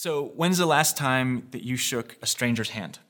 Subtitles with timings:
[0.00, 3.00] So, when's the last time that you shook a stranger's hand?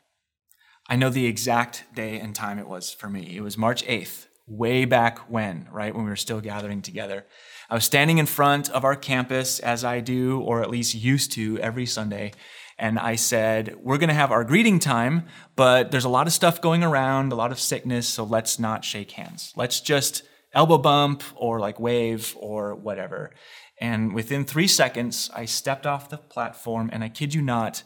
[0.89, 3.37] I know the exact day and time it was for me.
[3.37, 5.95] It was March 8th, way back when, right?
[5.95, 7.27] When we were still gathering together.
[7.69, 11.33] I was standing in front of our campus, as I do, or at least used
[11.33, 12.33] to, every Sunday.
[12.79, 15.27] And I said, We're going to have our greeting time,
[15.57, 18.83] but there's a lot of stuff going around, a lot of sickness, so let's not
[18.83, 19.53] shake hands.
[19.57, 20.23] Let's just
[20.55, 23.33] elbow bump or like wave or whatever.
[23.81, 27.83] And within three seconds, I stepped off the platform, and I kid you not,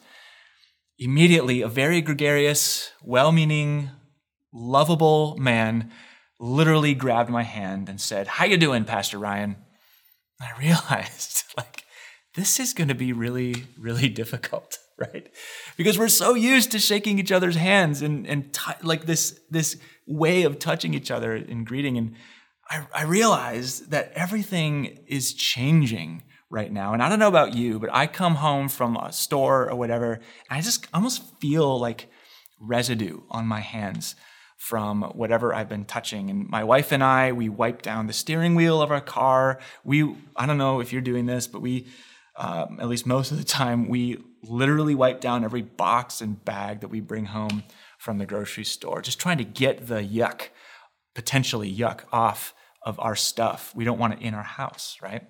[0.98, 3.90] immediately a very gregarious, well meaning,
[4.52, 5.90] lovable man
[6.38, 9.56] literally grabbed my hand and said, How you doing, Pastor Ryan?
[10.40, 11.84] I realized, like,
[12.34, 15.28] this is going to be really, really difficult, right?
[15.76, 19.76] Because we're so used to shaking each other's hands and, and t- like this, this
[20.06, 21.96] way of touching each other in greeting.
[21.96, 22.16] And
[22.70, 26.92] I, I realized that everything is changing right now.
[26.92, 30.14] And I don't know about you, but I come home from a store or whatever,
[30.14, 30.22] and
[30.58, 32.08] I just almost feel like
[32.60, 34.14] residue on my hands
[34.56, 36.30] from whatever I've been touching.
[36.30, 39.58] And my wife and I, we wipe down the steering wheel of our car.
[39.82, 41.88] We, I don't know if you're doing this, but we,
[42.36, 46.80] um, at least most of the time, we literally wipe down every box and bag
[46.80, 47.64] that we bring home
[47.98, 50.48] from the grocery store, just trying to get the yuck,
[51.14, 53.72] potentially yuck, off of our stuff.
[53.74, 55.22] We don't want it in our house, right?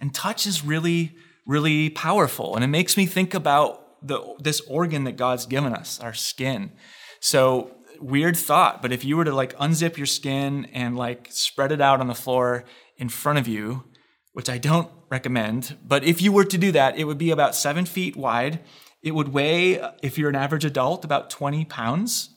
[0.00, 2.54] And touch is really, really powerful.
[2.54, 6.72] And it makes me think about the, this organ that God's given us, our skin.
[7.20, 11.72] So, weird thought, but if you were to like unzip your skin and like spread
[11.72, 12.64] it out on the floor
[12.96, 13.84] in front of you,
[14.32, 17.56] which I don't recommend, but if you were to do that, it would be about
[17.56, 18.60] seven feet wide.
[19.02, 22.30] It would weigh, if you're an average adult, about 20 pounds.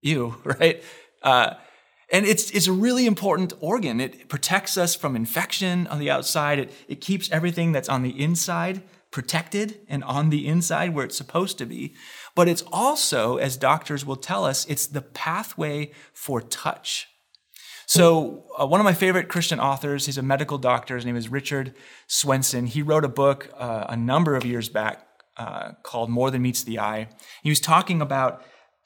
[0.00, 0.82] Ew, right?
[1.28, 1.54] Uh,
[2.10, 4.00] and it's, it's a really important organ.
[4.00, 6.58] It protects us from infection on the outside.
[6.58, 11.16] It, it keeps everything that's on the inside protected and on the inside where it's
[11.16, 11.94] supposed to be.
[12.34, 17.08] But it's also, as doctors will tell us, it's the pathway for touch.
[17.86, 21.30] So, uh, one of my favorite Christian authors, he's a medical doctor, his name is
[21.30, 21.74] Richard
[22.06, 22.66] Swenson.
[22.66, 25.06] He wrote a book uh, a number of years back
[25.38, 27.08] uh, called More Than Meets the Eye.
[27.42, 28.44] He was talking about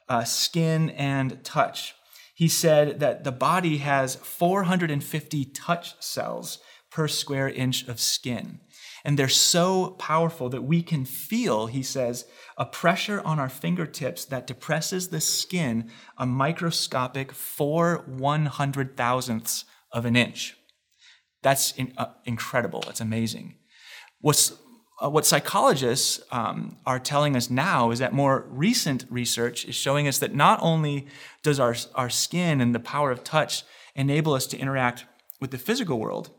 [0.09, 1.95] uh, skin and touch
[2.43, 6.59] he said that the body has 450 touch cells
[6.91, 8.59] per square inch of skin.
[9.05, 12.25] And they're so powerful that we can feel, he says,
[12.59, 15.89] a pressure on our fingertips that depresses the skin
[16.19, 20.57] a microscopic four one hundred thousandths of an inch.
[21.43, 22.83] That's in, uh, incredible.
[22.85, 23.55] That's amazing.
[24.21, 24.53] What's
[25.03, 30.07] uh, what psychologists um, are telling us now is that more recent research is showing
[30.07, 31.07] us that not only
[31.43, 33.65] does our, our skin and the power of touch
[33.97, 35.05] enable us to interact
[35.41, 36.31] with the physical world,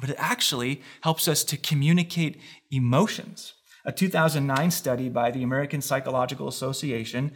[0.00, 3.54] but it actually helps us to communicate emotions.
[3.86, 7.32] A 2009 study by the American Psychological Association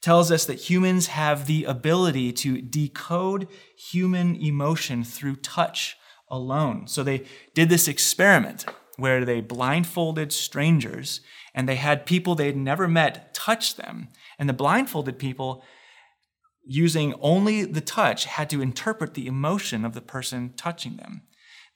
[0.00, 5.96] tells us that humans have the ability to decode human emotion through touch
[6.30, 6.86] alone.
[6.86, 7.24] So they
[7.54, 8.66] did this experiment
[8.98, 11.20] where they blindfolded strangers
[11.54, 14.08] and they had people they'd never met touch them.
[14.38, 15.62] And the blindfolded people,
[16.66, 21.22] using only the touch, had to interpret the emotion of the person touching them.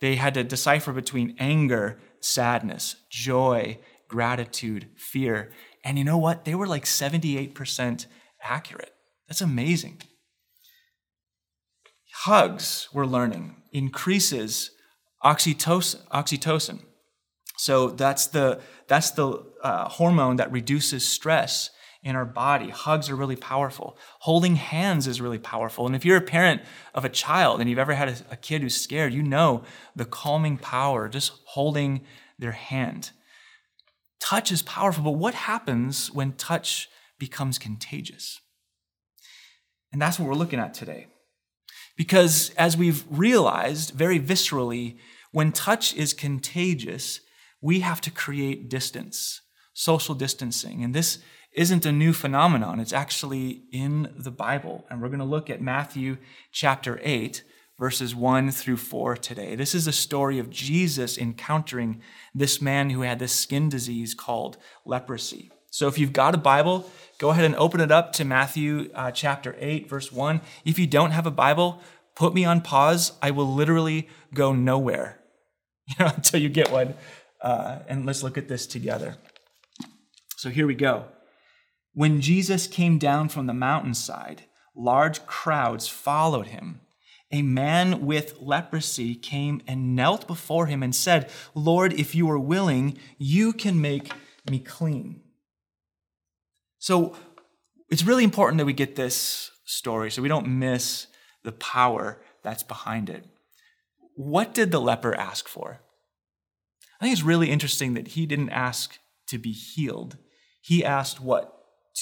[0.00, 3.78] They had to decipher between anger, sadness, joy,
[4.08, 5.52] gratitude, fear.
[5.84, 6.44] And you know what?
[6.44, 8.06] They were like 78%
[8.42, 8.92] accurate.
[9.28, 10.02] That's amazing.
[12.24, 14.72] Hugs, we're learning, increases
[15.24, 16.04] oxytocin.
[16.08, 16.80] oxytocin
[17.62, 21.70] so that's the, that's the uh, hormone that reduces stress
[22.02, 22.70] in our body.
[22.70, 23.96] Hugs are really powerful.
[24.22, 25.86] Holding hands is really powerful.
[25.86, 26.62] And if you're a parent
[26.92, 29.62] of a child and you've ever had a, a kid who's scared, you know
[29.94, 32.00] the calming power just holding
[32.36, 33.12] their hand.
[34.20, 38.40] Touch is powerful, but what happens when touch becomes contagious?
[39.92, 41.06] And that's what we're looking at today.
[41.96, 44.96] Because as we've realized very viscerally,
[45.30, 47.20] when touch is contagious,
[47.62, 49.40] we have to create distance,
[49.72, 50.84] social distancing.
[50.84, 51.18] And this
[51.52, 54.84] isn't a new phenomenon, it's actually in the Bible.
[54.90, 56.18] And we're going to look at Matthew
[56.50, 57.44] chapter 8,
[57.78, 59.54] verses 1 through 4 today.
[59.54, 62.02] This is a story of Jesus encountering
[62.34, 65.50] this man who had this skin disease called leprosy.
[65.70, 69.10] So if you've got a Bible, go ahead and open it up to Matthew uh,
[69.10, 70.40] chapter 8, verse 1.
[70.64, 71.80] If you don't have a Bible,
[72.14, 73.12] put me on pause.
[73.22, 75.22] I will literally go nowhere
[75.86, 76.94] you know, until you get one.
[77.42, 79.16] Uh, and let's look at this together.
[80.36, 81.06] So here we go.
[81.92, 84.44] When Jesus came down from the mountainside,
[84.74, 86.80] large crowds followed him,
[87.32, 92.38] a man with leprosy came and knelt before him and said, Lord, if you are
[92.38, 94.12] willing, you can make
[94.50, 95.22] me clean.
[96.78, 97.16] So
[97.90, 101.06] it's really important that we get this story so we don't miss
[101.42, 103.24] the power that's behind it.
[104.14, 105.80] What did the leper ask for?
[107.02, 108.96] I think it's really interesting that he didn't ask
[109.26, 110.18] to be healed.
[110.60, 111.52] He asked what?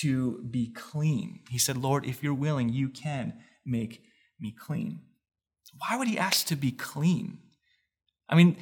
[0.01, 1.41] To be clean.
[1.49, 4.03] He said, Lord, if you're willing, you can make
[4.39, 5.01] me clean.
[5.79, 7.39] Why would he ask to be clean?
[8.29, 8.59] I mean,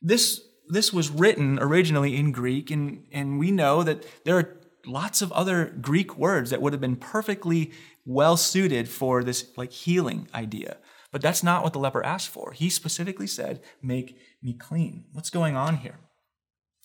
[0.00, 4.56] this, this was written originally in Greek, and, and we know that there are
[4.86, 7.70] lots of other Greek words that would have been perfectly
[8.06, 10.78] well suited for this like healing idea.
[11.12, 12.52] But that's not what the leper asked for.
[12.52, 15.04] He specifically said, Make me clean.
[15.12, 16.00] What's going on here?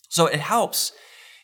[0.08, 0.92] So it helps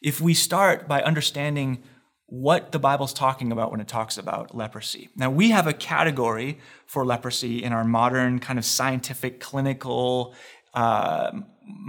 [0.03, 1.83] if we start by understanding
[2.27, 5.09] what the Bible's talking about when it talks about leprosy.
[5.17, 10.35] Now, we have a category for leprosy in our modern kind of scientific clinical
[10.73, 11.33] uh,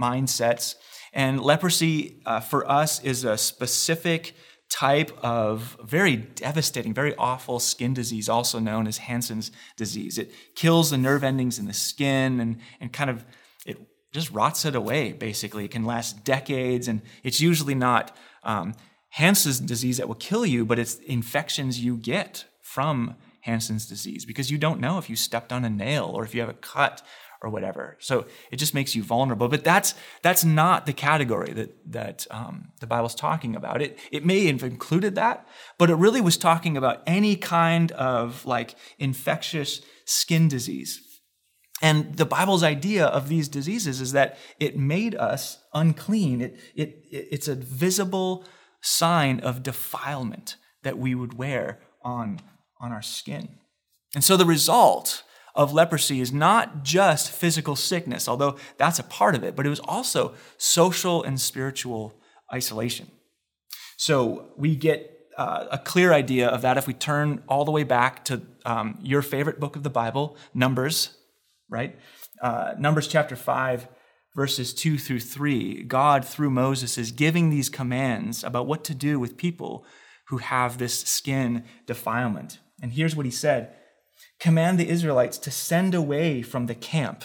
[0.00, 0.76] mindsets.
[1.12, 4.34] And leprosy uh, for us is a specific
[4.68, 10.18] type of very devastating, very awful skin disease, also known as Hansen's disease.
[10.18, 13.24] It kills the nerve endings in the skin and, and kind of
[13.64, 13.78] it
[14.12, 15.64] just rots it away, basically.
[15.64, 18.74] It can last decades, and it's usually not um,
[19.10, 23.16] Hansen's disease that will kill you, but it's infections you get from
[23.46, 26.40] Hansen's disease because you don't know if you stepped on a nail or if you
[26.40, 27.00] have a cut
[27.42, 27.96] or whatever.
[28.00, 29.48] So it just makes you vulnerable.
[29.48, 33.82] But that's that's not the category that that um, the Bible's talking about.
[33.82, 35.46] It it may have included that,
[35.78, 41.02] but it really was talking about any kind of like infectious skin disease.
[41.82, 46.40] And the Bible's idea of these diseases is that it made us unclean.
[46.40, 48.46] It, it, it's a visible
[48.80, 52.40] sign of defilement that we would wear on,
[52.80, 53.58] on our skin.
[54.14, 55.22] And so the result
[55.56, 59.70] of leprosy is not just physical sickness, although that's a part of it, but it
[59.70, 62.14] was also social and spiritual
[62.52, 63.10] isolation.
[63.96, 67.82] So we get uh, a clear idea of that if we turn all the way
[67.82, 71.16] back to um, your favorite book of the Bible, Numbers,
[71.68, 71.98] right?
[72.40, 73.88] Uh, Numbers chapter 5,
[74.34, 75.82] verses 2 through 3.
[75.84, 79.84] God, through Moses, is giving these commands about what to do with people
[80.28, 82.58] who have this skin defilement.
[82.82, 83.74] And here's what he said
[84.38, 87.24] command the Israelites to send away from the camp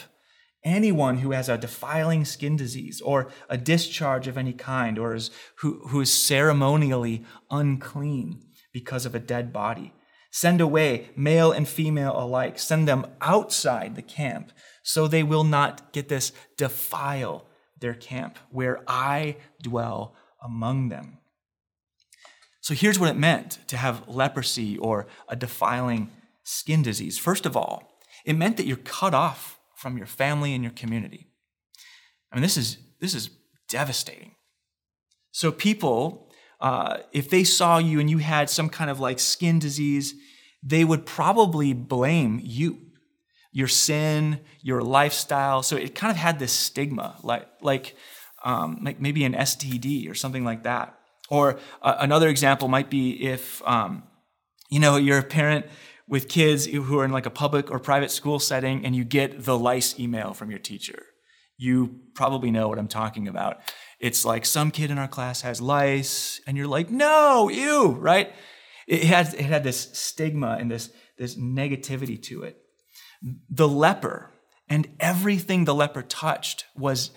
[0.64, 5.32] anyone who has a defiling skin disease or a discharge of any kind or is,
[5.58, 8.42] who, who is ceremonially unclean
[8.72, 9.94] because of a dead body.
[10.32, 12.58] Send away male and female alike.
[12.58, 14.52] Send them outside the camp
[14.84, 17.46] so they will not get this defile
[17.80, 21.18] their camp where I dwell among them.
[22.62, 26.12] So here's what it meant to have leprosy or a defiling
[26.44, 27.18] skin disease.
[27.18, 27.92] First of all,
[28.26, 31.28] it meant that you're cut off from your family and your community.
[32.32, 33.30] I mean, this is, this is
[33.68, 34.36] devastating.
[35.32, 36.30] So, people,
[36.60, 40.14] uh, if they saw you and you had some kind of like skin disease,
[40.62, 42.78] they would probably blame you,
[43.52, 45.64] your sin, your lifestyle.
[45.64, 47.96] So, it kind of had this stigma, like, like,
[48.44, 50.98] um, like maybe an STD or something like that.
[51.30, 54.04] Or uh, another example might be if, um,
[54.70, 55.66] you know, you're a parent
[56.08, 59.44] with kids who are in like a public or private school setting and you get
[59.46, 61.06] the lice email from your teacher.
[61.58, 63.60] You probably know what I'm talking about.
[64.00, 68.34] It's like some kid in our class has lice, and you're like, no, ew, right?
[68.88, 72.58] It had, it had this stigma and this, this negativity to it.
[73.50, 74.32] The leper
[74.68, 77.12] and everything the leper touched was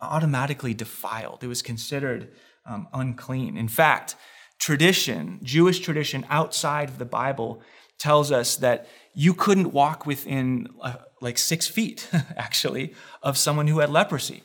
[0.00, 1.44] automatically defiled.
[1.44, 2.32] It was considered
[2.68, 3.56] um, unclean.
[3.56, 4.16] In fact,
[4.58, 7.62] tradition, Jewish tradition outside of the Bible,
[7.98, 13.78] tells us that you couldn't walk within uh, like six feet, actually, of someone who
[13.78, 14.42] had leprosy.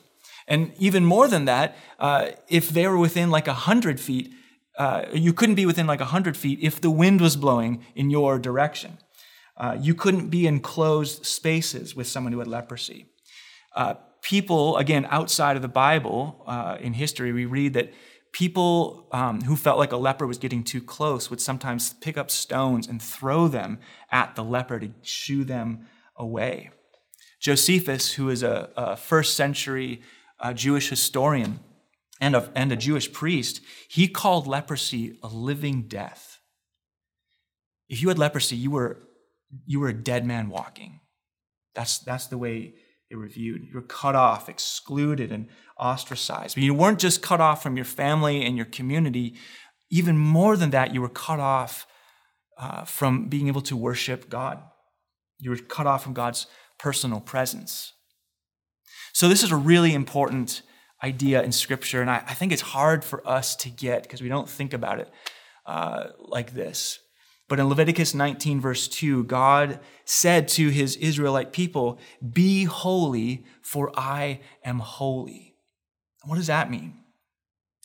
[0.48, 4.32] And even more than that, uh, if they were within like a hundred feet,
[4.78, 8.10] uh, you couldn't be within like a hundred feet if the wind was blowing in
[8.10, 8.98] your direction.
[9.56, 13.06] Uh, you couldn't be in closed spaces with someone who had leprosy.
[13.76, 17.92] Uh, people, again, outside of the Bible, uh, in history, we read that
[18.32, 22.30] people um, who felt like a leper was getting too close would sometimes pick up
[22.30, 23.78] stones and throw them
[24.10, 25.86] at the leper to shoo them
[26.16, 26.70] away.
[27.40, 30.00] Josephus, who is a, a first century
[30.40, 31.60] uh, Jewish historian
[32.20, 36.38] and a, and a Jewish priest, he called leprosy a living death.
[37.88, 39.02] If you had leprosy, you were,
[39.66, 41.00] you were a dead man walking.
[41.74, 42.74] That's, that's the way
[43.18, 43.26] were.
[43.26, 46.54] You were cut off, excluded, and ostracized.
[46.54, 49.34] But you weren't just cut off from your family and your community.
[49.90, 51.86] Even more than that, you were cut off
[52.58, 54.62] uh, from being able to worship God.
[55.38, 56.46] You were cut off from God's
[56.78, 57.92] personal presence.
[59.12, 60.62] So, this is a really important
[61.02, 64.28] idea in Scripture, and I, I think it's hard for us to get because we
[64.28, 65.10] don't think about it
[65.66, 66.98] uh, like this.
[67.52, 71.98] But in Leviticus 19, verse 2, God said to his Israelite people,
[72.32, 75.54] Be holy, for I am holy.
[76.24, 76.94] What does that mean?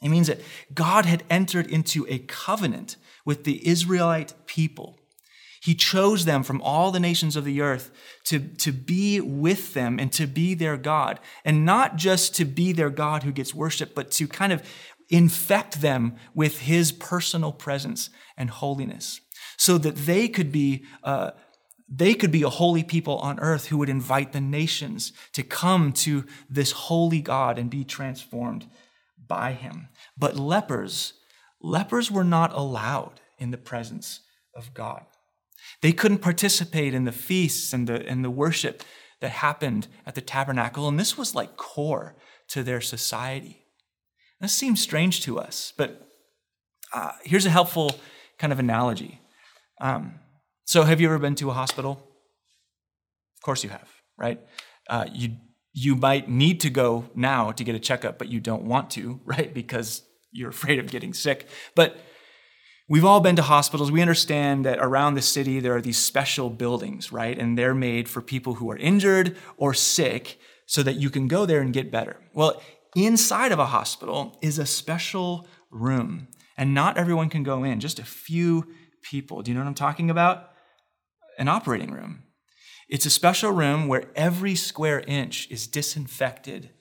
[0.01, 0.39] It means that
[0.73, 2.95] God had entered into a covenant
[3.25, 4.97] with the Israelite people.
[5.61, 7.91] He chose them from all the nations of the earth
[8.27, 11.19] to, to be with them and to be their God.
[11.43, 14.63] And not just to be their God who gets worshiped, but to kind of
[15.09, 19.19] infect them with his personal presence and holiness
[19.57, 21.31] so that they could be uh,
[21.89, 25.93] they could be a holy people on earth who would invite the nations to come
[25.93, 28.69] to this holy God and be transformed
[29.25, 29.87] by him.
[30.17, 31.13] But lepers,
[31.61, 34.21] lepers were not allowed in the presence
[34.53, 35.05] of God.
[35.81, 38.83] They couldn't participate in the feasts and the, and the worship
[39.21, 42.15] that happened at the tabernacle, and this was like core
[42.49, 43.63] to their society.
[44.39, 46.07] This seems strange to us, but
[46.93, 47.95] uh, here's a helpful
[48.37, 49.19] kind of analogy.
[49.79, 50.15] Um,
[50.65, 51.91] so, have you ever been to a hospital?
[53.37, 54.39] Of course you have, right?
[54.89, 55.37] Uh, you
[55.73, 59.19] you might need to go now to get a checkup, but you don't want to,
[59.25, 59.53] right?
[59.53, 61.47] Because you're afraid of getting sick.
[61.75, 61.97] But
[62.89, 63.91] we've all been to hospitals.
[63.91, 67.37] We understand that around the city there are these special buildings, right?
[67.37, 71.45] And they're made for people who are injured or sick so that you can go
[71.45, 72.17] there and get better.
[72.33, 72.61] Well,
[72.95, 77.99] inside of a hospital is a special room, and not everyone can go in, just
[77.99, 78.67] a few
[79.01, 79.41] people.
[79.41, 80.51] Do you know what I'm talking about?
[81.37, 82.23] An operating room.
[82.89, 86.71] It's a special room where every square inch is disinfected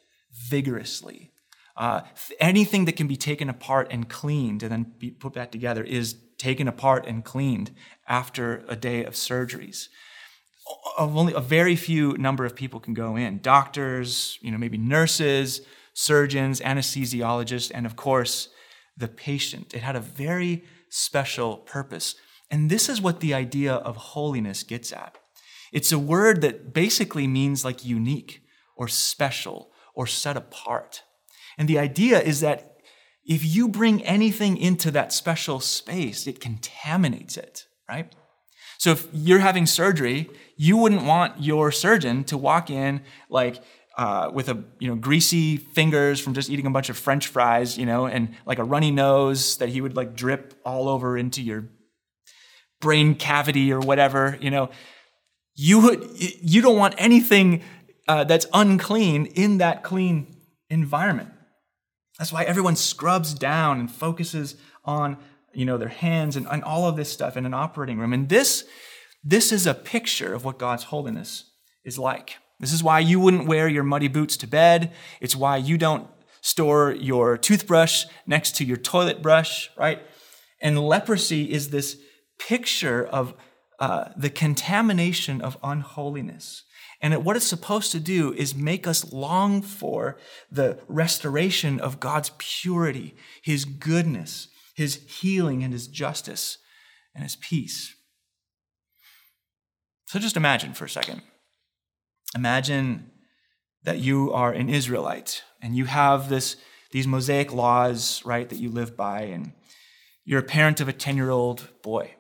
[0.49, 1.33] vigorously.
[1.77, 2.03] Uh,
[2.41, 6.17] anything that can be taken apart and cleaned and then be put back together is
[6.39, 7.71] taken apart and cleaned
[8.09, 9.89] after a day of surgeries.
[10.99, 13.41] Only a very few number of people can go in.
[13.41, 15.61] Doctors, you know, maybe nurses,
[15.93, 18.49] surgeons, anesthesiologists, and of course,
[18.97, 19.75] the patient.
[19.75, 22.15] It had a very special purpose.
[22.51, 25.19] And this is what the idea of holiness gets at.
[25.73, 28.43] It's a word that basically means like unique
[28.77, 31.03] or special or set apart.
[31.59, 32.77] And the idea is that
[33.25, 38.15] if you bring anything into that special space, it contaminates it, right?
[38.79, 43.63] So if you're having surgery, you wouldn't want your surgeon to walk in like
[43.97, 47.79] uh, with a you know greasy fingers from just eating a bunch of French fries,
[47.79, 51.43] you know, and like a runny nose that he would like drip all over into
[51.43, 51.69] your
[52.81, 54.71] brain cavity or whatever, you know.
[55.55, 57.63] You would you don't want anything
[58.07, 60.37] uh, that's unclean in that clean
[60.69, 61.31] environment.
[62.19, 65.17] That's why everyone scrubs down and focuses on
[65.55, 68.13] you know their hands and, and all of this stuff in an operating room.
[68.13, 68.65] And this
[69.25, 71.51] this is a picture of what God's holiness
[71.85, 72.37] is like.
[72.59, 74.93] This is why you wouldn't wear your muddy boots to bed.
[75.21, 76.09] It's why you don't
[76.41, 80.01] store your toothbrush next to your toilet brush, right?
[80.61, 81.99] And leprosy is this
[82.39, 83.35] picture of
[83.79, 86.63] uh, the contamination of unholiness.
[87.03, 90.17] And what it's supposed to do is make us long for
[90.51, 96.57] the restoration of God's purity, His goodness, His healing, and His justice,
[97.15, 97.95] and His peace.
[100.07, 101.21] So just imagine for a second
[102.37, 103.11] Imagine
[103.85, 106.57] that you are an Israelite and you have this,
[106.91, 109.53] these Mosaic laws, right, that you live by, and
[110.27, 112.11] you're a parent of a 10 year old boy.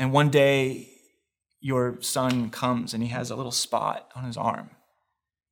[0.00, 0.88] And one day,
[1.60, 4.70] your son comes and he has a little spot on his arm.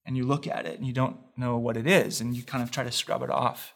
[0.04, 2.64] And you look at it and you don't know what it is, and you kind
[2.64, 3.74] of try to scrub it off.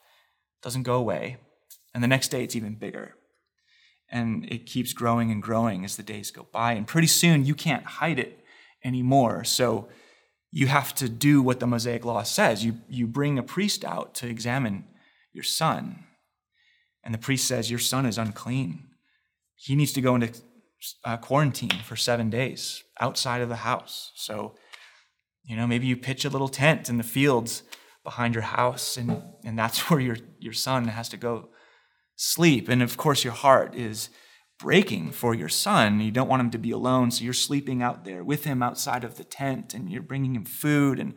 [0.59, 1.37] It doesn't go away.
[1.95, 3.15] And the next day, it's even bigger.
[4.11, 6.73] And it keeps growing and growing as the days go by.
[6.73, 8.45] And pretty soon, you can't hide it
[8.85, 9.45] anymore.
[9.45, 9.89] So
[10.51, 12.65] you have to do what the Mosaic law says.
[12.65, 14.85] You, you bring a priest out to examine
[15.33, 16.05] your son.
[17.05, 18.85] And the priest says, Your son is unclean.
[19.57, 20.33] He needs to go into
[21.05, 24.13] uh, quarantine for seven days outside of the house.
[24.15, 24.55] So,
[25.45, 27.63] you know, maybe you pitch a little tent in the fields
[28.05, 31.49] behind your house, and, and that's where your, your son has to go
[32.17, 32.69] sleep.
[32.69, 34.09] And of course, your heart is
[34.59, 36.01] breaking for your son.
[36.01, 39.05] You don't want him to be alone, so you're sleeping out there with him outside
[39.05, 40.99] of the tent and you're bringing him food.
[40.99, 41.15] And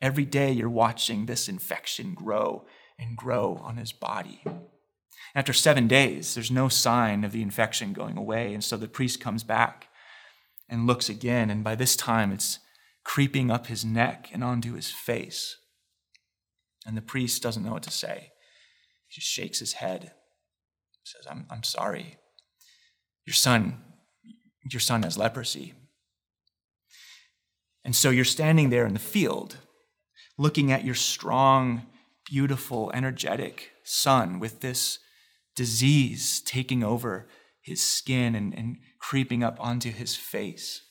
[0.00, 2.66] every day you're watching this infection grow
[2.98, 4.42] and grow on his body.
[5.34, 8.54] After seven days, there's no sign of the infection going away.
[8.54, 9.88] And so the priest comes back
[10.68, 11.50] and looks again.
[11.50, 12.60] And by this time, it's
[13.02, 15.56] creeping up his neck and onto his face.
[16.86, 18.32] And the priest doesn't know what to say.
[19.08, 20.12] He just shakes his head,
[21.02, 22.18] says, I'm, I'm sorry.
[23.26, 23.82] Your son,
[24.70, 25.74] your son has leprosy.
[27.84, 29.58] And so you're standing there in the field,
[30.38, 31.86] looking at your strong,
[32.24, 34.98] beautiful, energetic son with this
[35.54, 37.28] disease taking over
[37.60, 40.82] his skin and, and creeping up onto his face.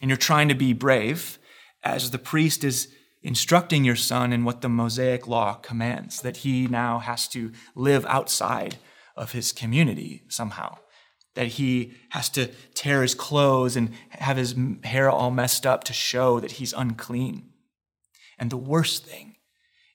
[0.00, 1.38] And you're trying to be brave
[1.84, 2.88] as the priest is
[3.22, 8.04] instructing your son in what the Mosaic law commands, that he now has to live
[8.06, 8.76] outside
[9.16, 10.78] of his community somehow,
[11.34, 15.92] that he has to tear his clothes and have his hair all messed up to
[15.92, 17.50] show that he's unclean.
[18.38, 19.36] And the worst thing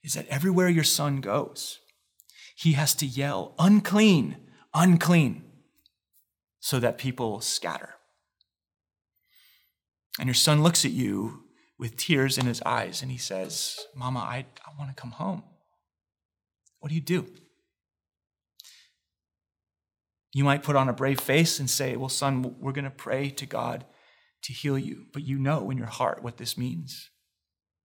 [0.03, 1.79] is that everywhere your son goes,
[2.55, 4.37] he has to yell, unclean,
[4.73, 5.43] unclean,
[6.59, 7.95] so that people scatter.
[10.19, 11.43] And your son looks at you
[11.77, 15.43] with tears in his eyes and he says, Mama, I, I want to come home.
[16.79, 17.27] What do you do?
[20.33, 23.29] You might put on a brave face and say, Well, son, we're going to pray
[23.31, 23.85] to God
[24.43, 25.05] to heal you.
[25.13, 27.09] But you know in your heart what this means.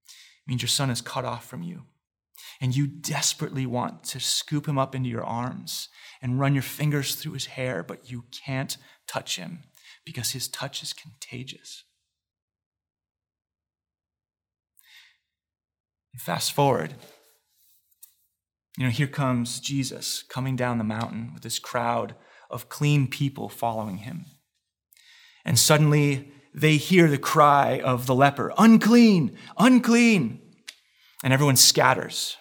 [0.07, 1.83] It means your son is cut off from you.
[2.61, 5.89] And you desperately want to scoop him up into your arms
[6.21, 8.77] and run your fingers through his hair, but you can't
[9.09, 9.65] touch him
[10.05, 11.85] because his touch is contagious.
[16.19, 16.95] Fast forward.
[18.77, 22.15] You know, here comes Jesus coming down the mountain with this crowd
[22.53, 24.27] of clean people following him.
[25.45, 30.41] And suddenly they hear the cry of the leper unclean, unclean.
[31.25, 32.37] And everyone scatters.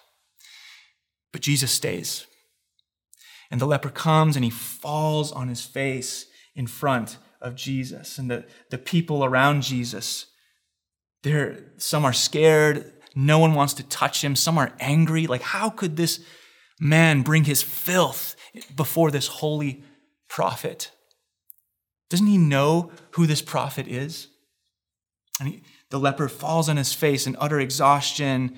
[1.32, 2.26] But Jesus stays.
[3.50, 8.18] And the leper comes and he falls on his face in front of Jesus.
[8.18, 10.26] And the, the people around Jesus,
[11.22, 14.34] they're, some are scared, no one wants to touch him.
[14.36, 15.26] Some are angry.
[15.26, 16.20] Like, how could this
[16.80, 18.36] man bring his filth
[18.74, 19.84] before this holy
[20.32, 20.90] prophet?
[22.08, 24.28] Doesn't he know who this prophet is?
[25.38, 28.56] And he, the leper falls on his face in utter exhaustion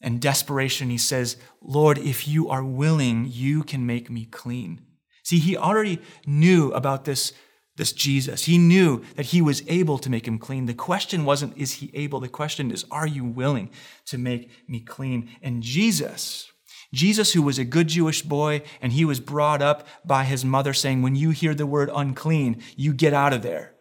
[0.00, 0.88] and desperation.
[0.88, 4.80] He says, Lord, if you are willing, you can make me clean.
[5.22, 7.34] See, he already knew about this
[7.76, 8.46] this Jesus.
[8.46, 10.64] He knew that he was able to make him clean.
[10.64, 12.20] The question wasn't, is he able?
[12.20, 13.68] The question is, are you willing
[14.06, 15.28] to make me clean?
[15.42, 16.50] And Jesus,
[16.96, 20.72] Jesus, who was a good Jewish boy, and he was brought up by his mother
[20.72, 23.74] saying, when you hear the word unclean, you get out of there.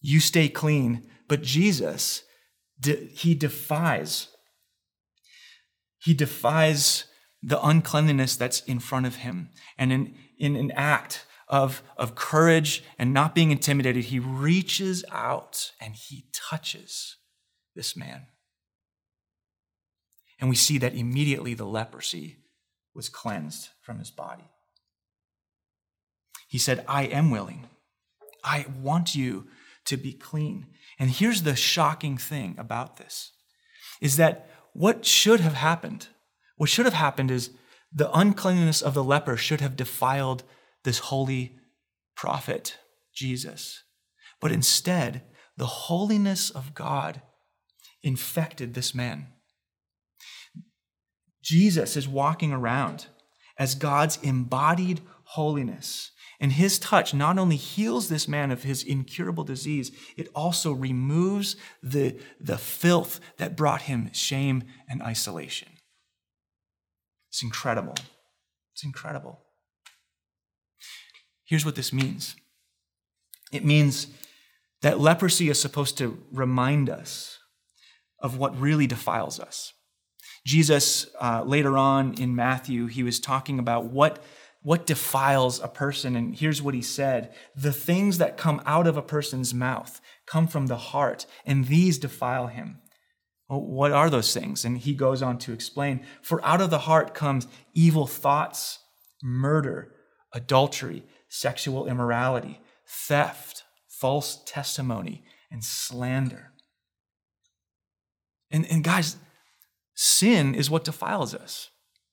[0.00, 1.06] You stay clean.
[1.28, 2.22] But Jesus,
[2.82, 4.28] he defies.
[5.98, 7.04] He defies
[7.42, 9.50] the uncleanliness that's in front of him.
[9.76, 15.72] And in, in an act of, of courage and not being intimidated, he reaches out
[15.80, 17.16] and he touches
[17.76, 18.26] this man.
[20.40, 22.36] And we see that immediately the leprosy
[22.94, 24.50] was cleansed from his body.
[26.48, 27.68] He said, I am willing.
[28.42, 29.48] I want you
[29.84, 30.66] to be clean.
[30.98, 33.32] And here's the shocking thing about this
[34.00, 36.08] is that what should have happened,
[36.56, 37.50] what should have happened is
[37.92, 40.44] the uncleanness of the leper should have defiled
[40.84, 41.56] this holy
[42.14, 42.78] prophet,
[43.14, 43.82] Jesus.
[44.40, 45.22] But instead,
[45.56, 47.22] the holiness of God
[48.02, 49.28] infected this man.
[51.42, 53.06] Jesus is walking around
[53.58, 56.10] as God's embodied holiness.
[56.40, 61.56] And his touch not only heals this man of his incurable disease, it also removes
[61.82, 65.68] the, the filth that brought him shame and isolation.
[67.30, 67.94] It's incredible.
[68.74, 69.40] It's incredible.
[71.44, 72.36] Here's what this means
[73.50, 74.08] it means
[74.82, 77.38] that leprosy is supposed to remind us
[78.20, 79.72] of what really defiles us.
[80.44, 84.22] Jesus, uh, later on in Matthew, he was talking about what,
[84.62, 86.16] what defiles a person.
[86.16, 90.46] And here's what he said The things that come out of a person's mouth come
[90.46, 92.78] from the heart, and these defile him.
[93.48, 94.64] Well, what are those things?
[94.64, 98.78] And he goes on to explain For out of the heart comes evil thoughts,
[99.22, 99.92] murder,
[100.32, 106.52] adultery sexual immorality, theft, false testimony, and slander.
[108.50, 109.16] And, and guys,
[110.00, 111.70] sin is what defiles us.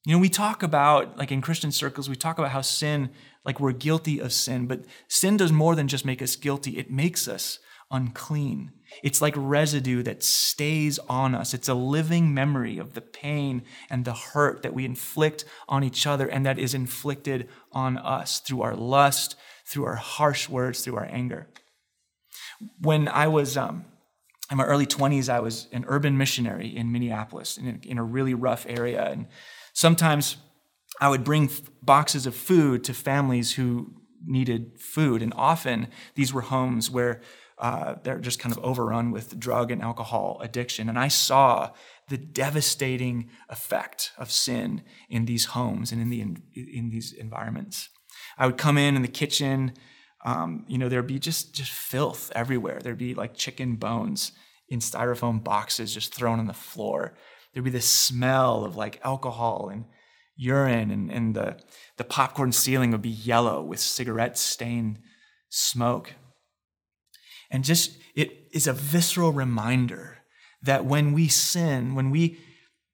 [0.08, 3.12] You know, we talk about, like in Christian circles, we talk about how sin,
[3.44, 6.90] like we're guilty of sin, but sin does more than just make us guilty, it
[6.90, 7.60] makes us
[7.92, 8.72] unclean.
[9.04, 11.54] It's like residue that stays on us.
[11.54, 16.08] It's a living memory of the pain and the hurt that we inflict on each
[16.08, 19.36] other and that is inflicted on us through our lust,
[19.68, 21.50] through our harsh words, through our anger.
[22.80, 23.86] When I was um,
[24.52, 28.04] in my early 20s, I was an urban missionary in Minneapolis in a, in a
[28.04, 29.04] really rough area.
[29.04, 29.28] And
[29.74, 30.38] sometimes
[31.02, 31.50] I would bring
[31.82, 35.22] boxes of food to families who needed food.
[35.22, 37.22] And often these were homes where
[37.58, 40.90] uh, they're just kind of overrun with drug and alcohol addiction.
[40.90, 41.72] And I saw
[42.10, 47.90] the devastating effect of sin in these homes and in, the, in, in these environments.
[48.38, 49.74] I would come in in the kitchen,
[50.26, 52.80] um, you know, there'd be just, just filth everywhere.
[52.82, 54.32] There'd be like chicken bones
[54.68, 57.14] in styrofoam boxes just thrown on the floor.
[57.54, 59.86] There'd be this smell of like alcohol and
[60.36, 61.58] urine, and, and the,
[61.98, 65.00] the popcorn ceiling would be yellow with cigarette stained
[65.50, 66.16] smoke.
[67.52, 70.18] And just, it is a visceral reminder
[70.64, 72.40] that when we sin, when we,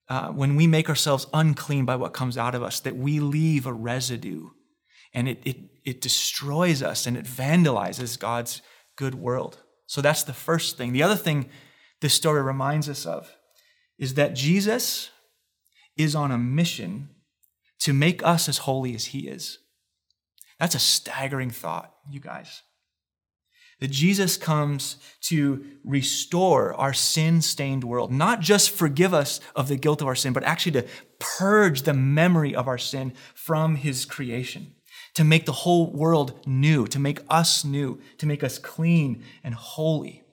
[0.09, 3.65] uh, when we make ourselves unclean by what comes out of us, that we leave
[3.65, 4.49] a residue
[5.13, 8.61] and it, it, it destroys us and it vandalizes God's
[8.95, 9.57] good world.
[9.87, 10.93] So that's the first thing.
[10.93, 11.49] The other thing
[12.01, 13.35] this story reminds us of
[13.97, 15.11] is that Jesus
[15.97, 17.09] is on a mission
[17.79, 19.59] to make us as holy as he is.
[20.59, 22.61] That's a staggering thought, you guys.
[23.79, 29.75] That Jesus comes to restore our sin stained world, not just forgive us of the
[29.75, 34.05] guilt of our sin, but actually to purge the memory of our sin from his
[34.05, 34.75] creation,
[35.15, 39.53] to make the whole world new, to make us new, to make us clean and
[39.53, 40.23] holy.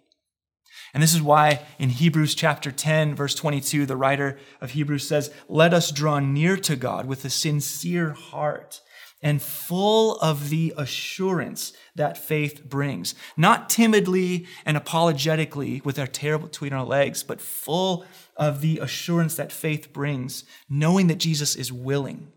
[0.95, 5.31] And this is why in Hebrews chapter 10, verse 22, the writer of Hebrews says,
[5.49, 8.81] Let us draw near to God with a sincere heart
[9.21, 13.15] and full of the assurance that faith brings.
[13.37, 18.05] Not timidly and apologetically with our tail between our legs, but full
[18.37, 22.33] of the assurance that faith brings, knowing that Jesus is willing,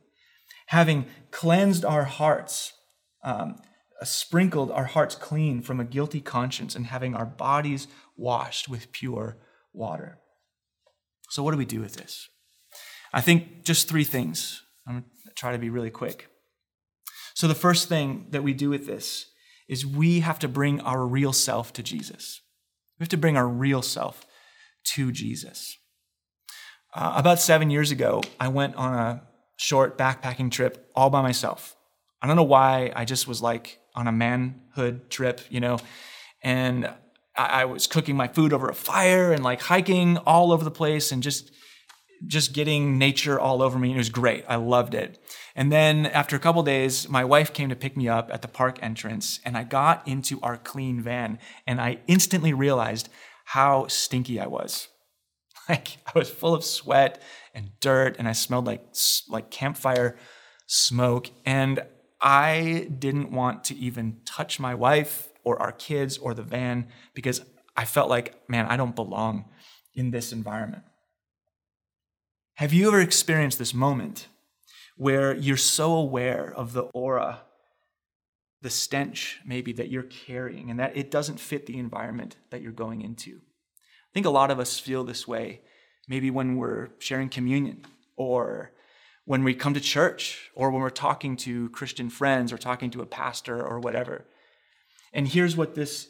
[0.71, 2.73] having cleansed our hearts.
[3.23, 3.57] Um,
[4.03, 9.37] sprinkled our hearts clean from a guilty conscience and having our bodies washed with pure
[9.73, 10.17] water.
[11.29, 12.27] So, what do we do with this?
[13.13, 14.63] I think just three things.
[14.87, 16.29] I'm going to try to be really quick.
[17.35, 19.27] So, the first thing that we do with this
[19.67, 22.41] is we have to bring our real self to Jesus.
[22.97, 24.25] We have to bring our real self
[24.95, 25.77] to Jesus.
[26.95, 29.21] Uh, about seven years ago, I went on a
[29.61, 31.75] short backpacking trip all by myself.
[32.19, 35.77] I don't know why, I just was like on a manhood trip, you know,
[36.43, 36.89] and
[37.37, 41.11] I, was cooking my food over a fire and like hiking all over the place
[41.11, 41.51] and just
[42.27, 43.93] just getting nature all over me.
[43.93, 44.45] It was great.
[44.47, 45.17] I loved it.
[45.55, 48.47] And then after a couple days, my wife came to pick me up at the
[48.47, 53.09] park entrance, and I got into our clean van, and I instantly realized
[53.45, 54.87] how stinky I was.
[55.69, 57.21] Like I was full of sweat
[57.53, 58.83] and dirt, and I smelled like
[59.29, 60.17] like campfire
[60.65, 61.85] smoke, and
[62.21, 67.41] I didn't want to even touch my wife or our kids or the van because
[67.75, 69.45] I felt like, man, I don't belong
[69.93, 70.83] in this environment.
[72.55, 74.27] Have you ever experienced this moment
[74.97, 77.41] where you're so aware of the aura,
[78.61, 82.71] the stench maybe that you're carrying, and that it doesn't fit the environment that you're
[82.71, 83.41] going into?
[84.11, 85.61] I think a lot of us feel this way
[86.07, 87.85] maybe when we're sharing communion
[88.17, 88.73] or
[89.23, 93.01] when we come to church or when we're talking to Christian friends or talking to
[93.01, 94.25] a pastor or whatever.
[95.13, 96.09] And here's what this,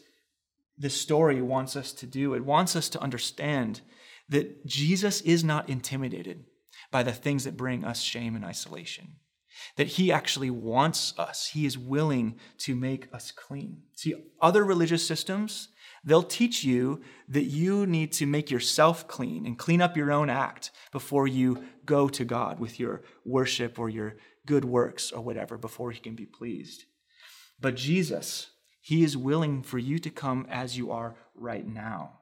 [0.77, 3.81] this story wants us to do it wants us to understand
[4.29, 6.45] that Jesus is not intimidated
[6.89, 9.17] by the things that bring us shame and isolation.
[9.75, 11.49] That he actually wants us.
[11.53, 13.83] He is willing to make us clean.
[13.93, 15.67] See, other religious systems,
[16.03, 20.29] they'll teach you that you need to make yourself clean and clean up your own
[20.29, 25.57] act before you go to God with your worship or your good works or whatever,
[25.57, 26.85] before he can be pleased.
[27.59, 28.49] But Jesus,
[28.81, 32.19] he is willing for you to come as you are right now.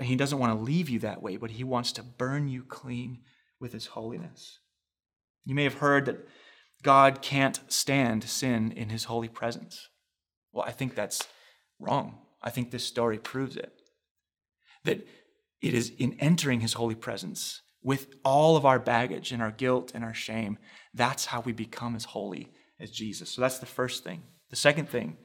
[0.00, 3.18] He doesn't want to leave you that way, but he wants to burn you clean
[3.60, 4.60] with his holiness.
[5.44, 6.26] You may have heard that
[6.82, 9.88] God can't stand sin in his holy presence.
[10.52, 11.26] Well, I think that's
[11.80, 12.18] wrong.
[12.42, 13.72] I think this story proves it.
[14.84, 15.06] That
[15.60, 19.92] it is in entering his holy presence with all of our baggage and our guilt
[19.94, 20.58] and our shame,
[20.94, 23.30] that's how we become as holy as Jesus.
[23.30, 24.22] So that's the first thing.
[24.50, 25.16] The second thing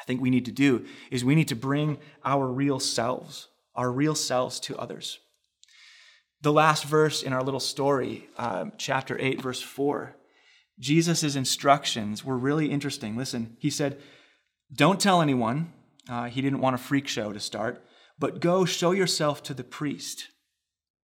[0.00, 3.92] I think we need to do is we need to bring our real selves, our
[3.92, 5.18] real selves to others.
[6.40, 10.14] The last verse in our little story, uh, chapter 8, verse 4,
[10.78, 13.16] Jesus' instructions were really interesting.
[13.16, 14.00] Listen, he said,
[14.72, 15.72] Don't tell anyone.
[16.08, 17.84] Uh, he didn't want a freak show to start,
[18.18, 20.28] but go show yourself to the priest.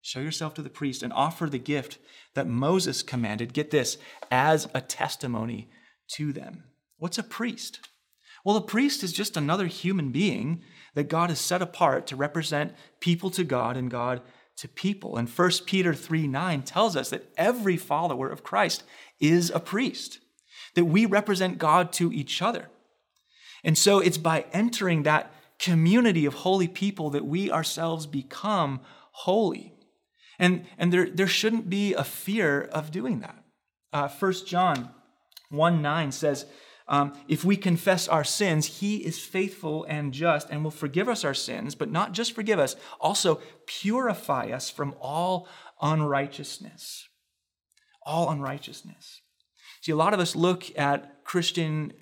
[0.02, 1.98] Show yourself to the priest and offer the gift
[2.34, 3.98] that Moses commanded, get this,
[4.30, 5.68] as a testimony
[6.12, 6.64] to them.
[6.98, 7.80] What's a priest?
[8.44, 10.62] Well, a priest is just another human being
[10.94, 14.22] that God has set apart to represent people to God and God
[14.56, 15.16] to people.
[15.16, 18.82] And 1 Peter 3 9 tells us that every follower of Christ
[19.18, 20.20] is a priest,
[20.74, 22.68] that we represent God to each other.
[23.64, 28.80] And so it's by entering that community of holy people that we ourselves become
[29.12, 29.74] holy.
[30.38, 33.44] And, and there, there shouldn't be a fear of doing that.
[33.92, 34.90] Uh, 1 John
[35.50, 36.46] 1 9 says,
[36.88, 41.24] um, If we confess our sins, he is faithful and just and will forgive us
[41.24, 45.46] our sins, but not just forgive us, also purify us from all
[45.82, 47.08] unrighteousness.
[48.06, 49.20] All unrighteousness.
[49.82, 51.92] See, a lot of us look at Christian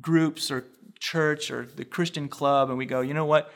[0.00, 0.64] groups or
[0.98, 3.50] church or the Christian club and we go, you know what?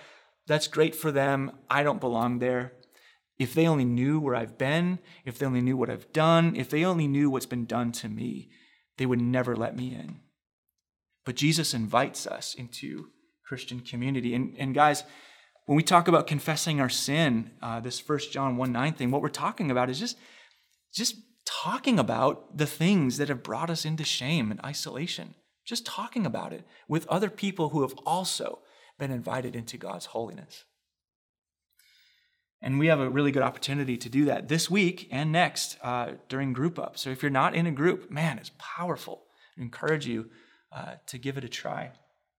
[0.46, 1.52] That's great for them.
[1.68, 2.72] I don't belong there.
[3.38, 6.70] If they only knew where I've been, if they only knew what I've done, if
[6.70, 8.50] they only knew what's been done to me,
[8.96, 10.20] they would never let me in.
[11.24, 13.10] But Jesus invites us into
[13.46, 14.34] Christian community.
[14.34, 15.04] And, and guys,
[15.66, 19.22] when we talk about confessing our sin, uh, this First John 1 9 thing, what
[19.22, 20.16] we're talking about is just,
[20.94, 25.34] just talking about the things that have brought us into shame and isolation.
[25.68, 28.60] Just talking about it with other people who have also
[28.98, 30.64] been invited into God's holiness.
[32.62, 36.12] And we have a really good opportunity to do that this week and next uh,
[36.30, 36.96] during group up.
[36.96, 39.24] So if you're not in a group, man, it's powerful.
[39.58, 40.30] I encourage you
[40.72, 41.90] uh, to give it a try.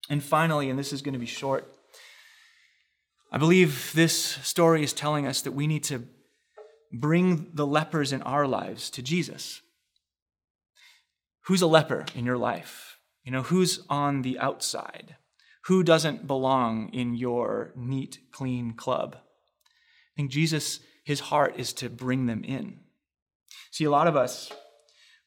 [0.10, 1.72] And finally, and this is going to be short,
[3.32, 6.04] I believe this story is telling us that we need to
[6.92, 9.62] bring the lepers in our lives to Jesus.
[11.44, 12.89] Who's a leper in your life?
[13.24, 15.16] You know, who's on the outside?
[15.66, 19.18] Who doesn't belong in your neat, clean club?
[19.18, 22.80] I think Jesus, his heart is to bring them in.
[23.72, 24.52] See, a lot of us,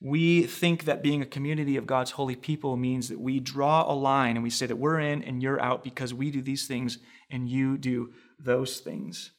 [0.01, 3.95] we think that being a community of God's holy people means that we draw a
[3.95, 6.99] line and we say that we're in and you're out because we do these things
[7.31, 9.31] and you do those things.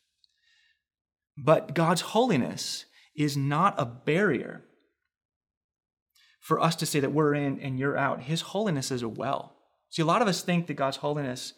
[1.38, 2.86] But God's holiness
[3.16, 4.64] is not a barrier
[6.44, 8.24] for us to say that we're in and you're out.
[8.24, 9.56] His holiness is a well.
[9.90, 11.54] See, a lot of us think that God's holiness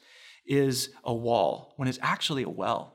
[0.46, 2.94] is a wall when it's actually a well.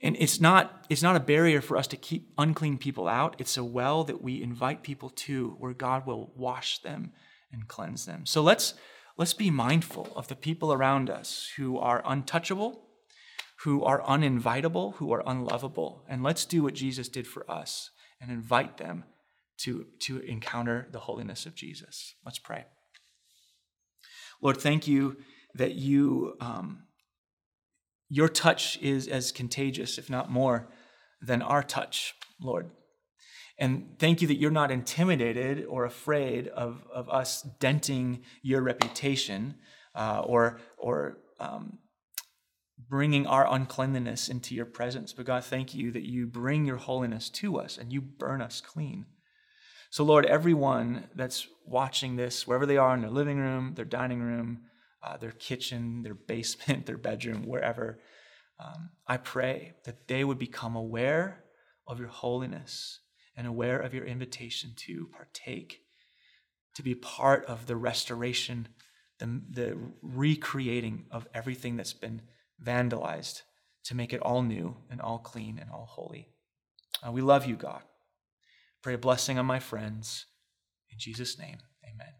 [0.00, 3.34] And it's not, it's not a barrier for us to keep unclean people out.
[3.38, 7.14] It's a well that we invite people to where God will wash them
[7.50, 8.24] and cleanse them.
[8.24, 8.74] So let's,
[9.18, 12.80] let's be mindful of the people around us who are untouchable,
[13.64, 16.04] who are uninvitable, who are unlovable.
[16.08, 19.02] And let's do what Jesus did for us and invite them
[19.62, 22.14] to, to encounter the holiness of Jesus.
[22.24, 22.64] Let's pray.
[24.42, 25.18] Lord, thank you
[25.54, 26.84] that you um,
[28.08, 30.68] your touch is as contagious, if not more,
[31.22, 32.70] than our touch, Lord.
[33.58, 39.54] And thank you that you're not intimidated or afraid of, of us denting your reputation
[39.94, 41.78] uh, or, or um,
[42.88, 45.12] bringing our uncleanliness into your presence.
[45.12, 48.60] But God, thank you that you bring your holiness to us and you burn us
[48.60, 49.06] clean.
[49.90, 54.22] So, Lord, everyone that's watching this, wherever they are in their living room, their dining
[54.22, 54.60] room,
[55.02, 57.98] uh, their kitchen, their basement, their bedroom, wherever,
[58.60, 61.42] um, I pray that they would become aware
[61.88, 63.00] of your holiness
[63.36, 65.80] and aware of your invitation to partake,
[66.76, 68.68] to be part of the restoration,
[69.18, 72.22] the, the recreating of everything that's been
[72.64, 73.42] vandalized,
[73.84, 76.28] to make it all new and all clean and all holy.
[77.04, 77.82] Uh, we love you, God.
[78.82, 80.26] Pray a blessing on my friends.
[80.90, 82.19] In Jesus' name, amen.